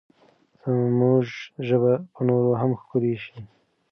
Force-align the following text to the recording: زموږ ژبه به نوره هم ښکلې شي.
زموږ 0.85 1.25
ژبه 1.67 1.93
به 2.13 2.21
نوره 2.27 2.53
هم 2.61 2.71
ښکلې 2.81 3.15
شي. 3.23 3.37